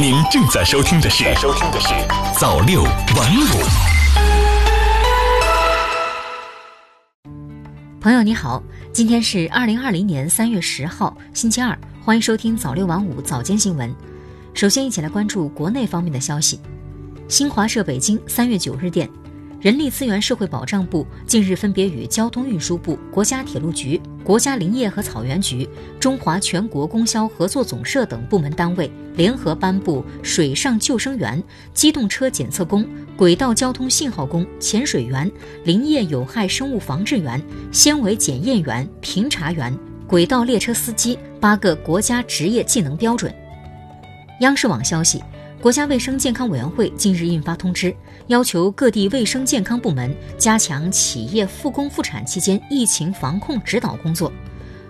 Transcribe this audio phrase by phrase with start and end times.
[0.00, 1.88] 您正在收听的是《收听的是
[2.40, 2.96] 早六晚五》。
[8.00, 8.62] 朋友你好，
[8.94, 13.94] 今天是二零二零年三月十号，星期二，欢迎收听早六晚五早间新闻。
[14.54, 16.58] 首先，一起来关注国内方面的消息。
[17.28, 19.06] 新华社北京三月九日电。
[19.60, 25.68] 人力资源社会保障部近日分别与交通运输部、国家铁路局、国家林业和草原局、
[26.00, 31.42] 中华全国供销合作总社等部门单位联合颁布水上救生员、
[31.74, 35.30] 机动车检测工、轨道交通信号工、潜水员、
[35.62, 37.38] 林业有害生物防治员、
[37.70, 43.30] 纤维检验员、评查员、轨道列车司机八个国家职业技能标准。
[44.40, 45.22] 央视网消息。
[45.60, 47.94] 国家卫生健康委员会近日印发通知，
[48.28, 54.32] 要求各地卫生健康部门加强企业复工复产期间疫情防控指导工作。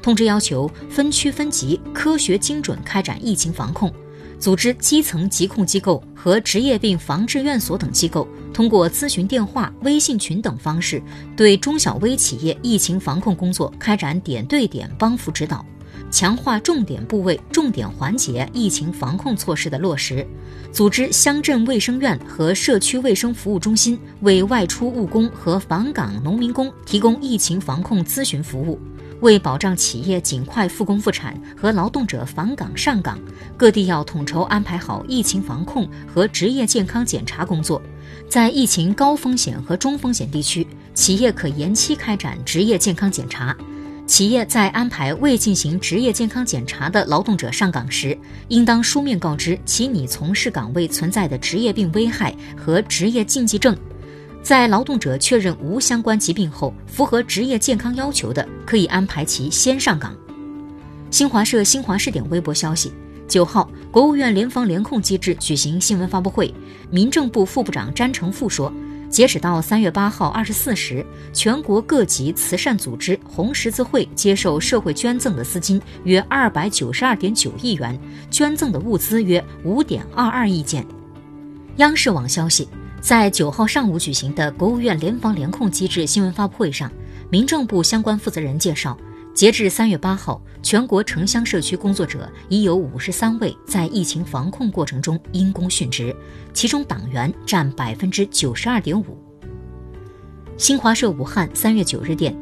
[0.00, 3.92] 通知要求分区分级、科学精准开展疫情防控，
[4.38, 11.02] 组织基层疾控机构和职业病防治院所等机构，通过咨询电话、微信群等方式，
[11.36, 15.62] 对中小微企业疫情防控工作开展点对点帮扶指导。
[16.10, 20.26] 强化重点部位、重点环节疫情防控措施的落实，
[20.72, 28.78] 组织乡镇卫生院和社区卫生服务中心为外出务工和返岗农民工提供疫情防控咨询服务。
[29.20, 33.18] 为保障企业尽快复工复产和劳动者返岗上岗，
[33.56, 37.80] 各地要统筹安排好疫情防控和职业健康检查工作。
[38.28, 43.56] 在疫情高风险和中风险地区，企业可延期开展职业健康检查。
[44.06, 48.16] 企业在安排未进行职业健康检查的劳动者上岗时，
[48.48, 53.74] 应当书面告知其拟从事岗位存在的职业病危害和职业禁忌症。
[54.42, 60.14] 在劳动者确认无相关疾病后，符合职业健康要求的，可以安排其先上岗。
[61.10, 62.92] 新华社新华视点微博消息：
[63.26, 66.52] 九号，国务院联防联控机制举行新闻发布会，
[66.90, 68.70] 民政部副部长詹成富说。
[69.14, 77.96] 截止到三月八号二十四时，全国各级慈善组织、红十字会接受社会捐赠的资金约二百九十二点九亿元，
[78.28, 80.84] 捐赠的物资约五点二二亿件。
[81.76, 82.68] 央视网消息，
[83.00, 86.90] 在九号上午举行的国务院联防联控机制新闻发布会上，
[87.30, 88.98] 民政部相关负责人介绍。
[89.34, 96.14] 截至三月八号，全国城乡社区工作者已有五十三位在疫情防控过程中因公殉职，
[96.52, 99.18] 其中党员占百分之九十二点五。
[100.56, 102.32] 新华社武汉三月九日电，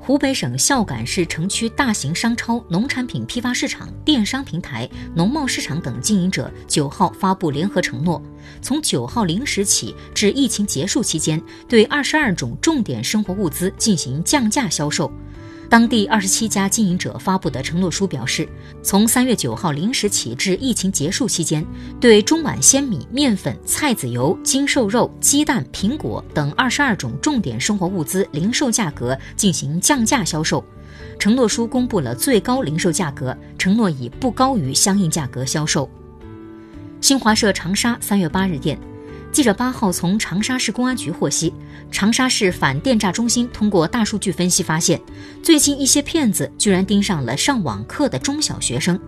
[0.00, 8.22] 湖北省孝感市城区大型商超、农产品批发市场、电商平台、农贸市场等经营者九号发布联合承诺，
[8.62, 15.12] 从九号零时起至疫情结束期间，对二十二种重点生活物资进行降价销售。
[15.68, 18.48] 当地二十七家经营者发布的承诺书表示，
[18.82, 21.64] 从三月九号零时起至疫情结束期间，
[22.00, 30.64] 对中碗鲜米、面粉、菜籽油、精瘦肉、鸡蛋、苹果等二十二种重点生活物资零售价格进行降价销售。
[31.18, 35.88] 承诺书公布了最高零售价格，承诺以不高于相应价格销售。
[37.02, 38.78] 新华社长沙三月八日电。
[39.38, 41.54] 记者八号从长沙市公安局获悉，
[41.92, 45.00] 长沙市反电诈中心通过大数据分析发现，
[45.44, 48.98] 最近一些骗子居然盯上了上网课的中小学生，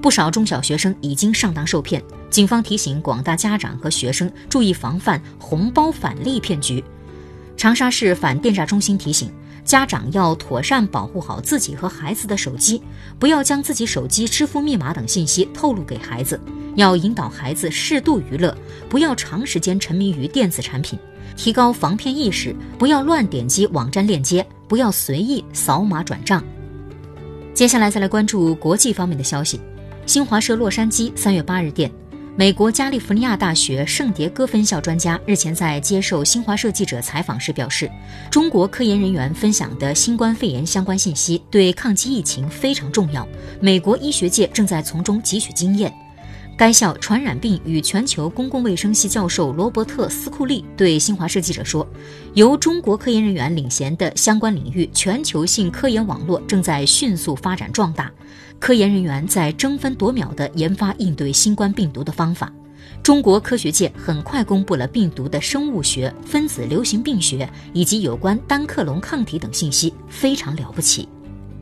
[0.00, 2.00] 不少中小学生已经上当受骗。
[2.30, 6.84] 警方提醒广大家长和学生注意防范红包返利骗局。
[7.56, 9.28] 长沙市反电诈中心提醒。
[9.70, 12.82] 家长要妥善保护好自己和孩子的手机，
[13.20, 16.40] 不要将自己手机支付密码等信息透露给孩子。
[16.74, 18.52] 要引导孩子适度娱乐，
[18.88, 20.98] 不要长时间沉迷于电子产品，
[21.36, 22.52] 提高防骗意识。
[22.80, 26.42] 不要乱点击网站链接，不要随意扫码转账。
[27.54, 29.60] 接下来再来关注国际方面的消息。
[30.04, 31.88] 新华社洛杉矶三月八日电。
[32.36, 37.90] 美国加利福尼亚大学圣迭戈分校专家日前在接受新华社记者采访时表示，
[38.30, 43.26] 中国科研人员分享的新冠肺炎相关信息对抗击疫情非常重要，
[43.60, 45.92] 美国医学界正在从中汲取经验。
[46.56, 51.86] 该校传染病与全球公共卫生系教授罗伯特·斯库利对新华社记者说
[52.34, 58.10] ：“由中国科研人员领衔的相关领域全球性科研网络正在迅速发展壮大。”
[58.60, 62.52] 科研人员在争分夺秒地研发应对新冠病毒的方法。
[63.02, 71.08] 中国科学界很快公布了病毒的生物学、分子流行病学以及有关单克隆抗体等信息，非常了不起。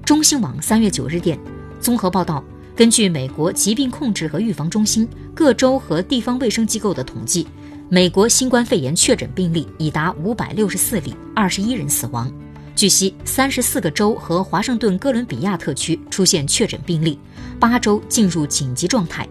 [0.05, 1.39] 中新网三月九日电，
[1.81, 2.43] 综合报道，
[2.75, 7.47] 根据美国疾病控制和预防中心各州和地方卫生机构的统计，
[7.89, 12.31] 美国新冠肺炎确诊病例已达五百六十四例，二十一人死亡。
[12.79, 17.19] 据悉，三十四个州和华盛顿哥伦比亚特区出现确诊病例，
[17.59, 19.29] 八州进入紧急状态。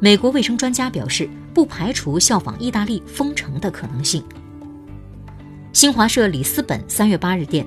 [0.00, 4.20] 美国卫生专家表示，不排除效仿意大利封城的可能性。
[5.72, 7.64] 新华社里斯本三月八日电，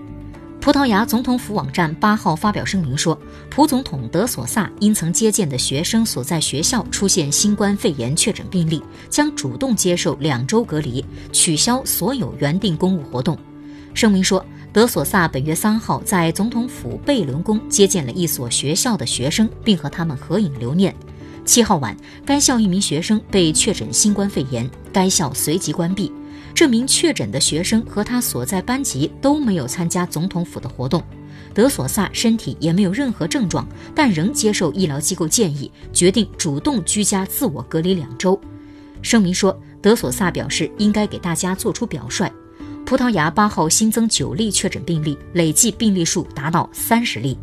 [0.60, 3.18] 葡萄牙总统府网站八号发表声明说，
[3.50, 13.38] 葡总统德索萨因曾接见的学生所在学校出现新冠肺炎确诊病例，将主动接受两周隔离，取消所有原定公务活动。
[13.94, 20.96] 声明说，德索萨本月三号在总统府贝伦宫接见了一所学校的学生，并和他们合影留念。
[21.46, 21.96] 七号晚，
[22.26, 26.12] 该校一名学生被确诊新冠肺炎，该校随即关闭。
[26.54, 31.04] 这名确诊的学生和他所在班级都没有参加总统府的活动。
[31.54, 38.40] 德索萨身体也没有任何症状，但仍接受医疗机构建议，决定主动居家自我隔离两周。
[39.02, 42.32] 声明说，德索萨表示应该给大家做出表率。
[42.92, 47.38] 葡萄牙八号新增九例确诊病例，累计病例数达到三十例。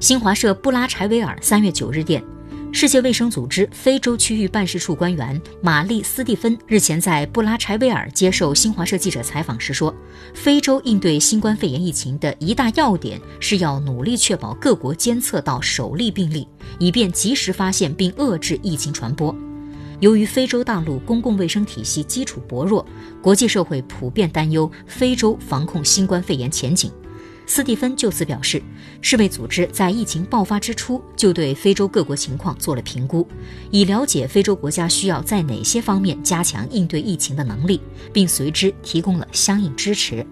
[0.00, 2.24] 新华社布拉柴维尔三月九日电。
[2.72, 9.94] 世界卫生组织非洲区域办事处官员玛丽·斯蒂芬日前在布拉柴维尔接受新华社记者采访时说
[10.32, 16.48] ：“非洲应对新冠肺炎疫情的一大要点是要努力确保各国监测到首例病例，
[16.78, 19.34] 以便及时发现并遏制疫情传播。
[20.00, 22.86] 由于非洲大陆公共卫生体系基础薄弱，
[23.20, 26.90] 国际社会普遍担忧非洲防控新冠肺炎前景。”
[27.50, 28.62] 斯蒂芬就此表示，
[29.00, 33.26] 世卫组织在疫情爆发之初就对非洲各国情况做了评估，
[33.70, 37.80] 以了解非洲国家需要在哪些方面加强应对疫情的能力，
[38.12, 40.24] 并随之提供了相应支持。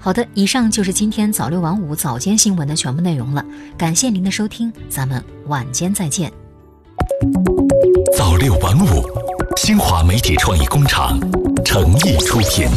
[0.00, 3.46] 好的，以上就是今天早六晚五早间新闻的全部内容了，
[3.78, 6.41] 感谢您的收听，咱们晚间再见。
[8.42, 9.08] 六晚五，
[9.56, 11.16] 新华媒体创意工厂
[11.64, 12.68] 诚意出品。